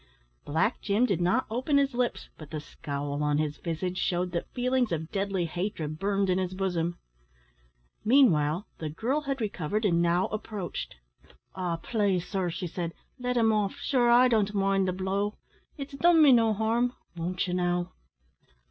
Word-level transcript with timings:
Black 0.45 0.81
Jim 0.81 1.05
did 1.05 1.21
not 1.21 1.45
open 1.51 1.77
his 1.77 1.93
lips, 1.93 2.29
but 2.35 2.49
the 2.49 2.59
scowl 2.59 3.21
on 3.21 3.37
his 3.37 3.57
visage 3.57 3.99
shewed 3.99 4.31
that 4.31 4.51
feelings 4.51 4.91
of 4.91 5.11
deadly 5.11 5.45
hatred 5.45 5.99
burned 5.99 6.27
in 6.27 6.39
his 6.39 6.55
bosom. 6.55 6.97
Meanwhile, 8.03 8.65
the 8.79 8.89
girl 8.89 9.21
had 9.21 9.39
recovered, 9.39 9.85
and 9.85 10.01
now 10.01 10.25
approached. 10.29 10.95
"Ah! 11.53 11.75
plase, 11.77 12.27
sir," 12.27 12.49
she 12.49 12.65
said, 12.65 12.95
"let 13.19 13.37
him 13.37 13.53
off. 13.53 13.75
Shure 13.75 14.09
I 14.09 14.27
don't 14.27 14.55
mind 14.55 14.87
the 14.87 14.91
blow; 14.91 15.37
it's 15.77 15.93
done 15.93 16.19
me 16.19 16.31
no 16.31 16.51
harm 16.51 16.93
won't 17.15 17.47
ye, 17.47 17.53
now?" 17.53 17.91